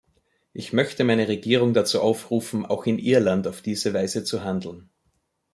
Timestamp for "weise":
3.93-4.23